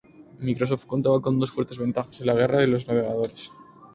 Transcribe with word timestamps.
Microsoft 0.47 0.85
contaba 0.93 1.21
con 1.21 1.37
dos 1.37 1.51
fuertes 1.51 1.77
ventajas 1.77 2.21
en 2.21 2.25
la 2.25 2.33
guerra 2.33 2.57
de 2.61 2.67
navegadores. 2.69 3.51